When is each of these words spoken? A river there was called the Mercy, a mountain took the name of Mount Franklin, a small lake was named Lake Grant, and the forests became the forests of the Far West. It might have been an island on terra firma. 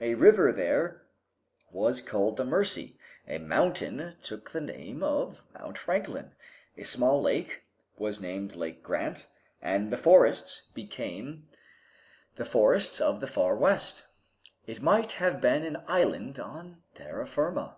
A 0.00 0.14
river 0.14 0.52
there 0.52 1.02
was 1.72 2.00
called 2.00 2.36
the 2.36 2.44
Mercy, 2.44 2.96
a 3.26 3.38
mountain 3.38 4.14
took 4.22 4.52
the 4.52 4.60
name 4.60 5.02
of 5.02 5.42
Mount 5.52 5.78
Franklin, 5.78 6.30
a 6.78 6.84
small 6.84 7.20
lake 7.20 7.64
was 7.98 8.20
named 8.20 8.54
Lake 8.54 8.84
Grant, 8.84 9.26
and 9.60 9.92
the 9.92 9.96
forests 9.96 10.70
became 10.72 11.48
the 12.36 12.44
forests 12.44 13.00
of 13.00 13.18
the 13.18 13.26
Far 13.26 13.56
West. 13.56 14.06
It 14.64 14.80
might 14.80 15.10
have 15.14 15.40
been 15.40 15.64
an 15.64 15.82
island 15.88 16.38
on 16.38 16.80
terra 16.94 17.26
firma. 17.26 17.76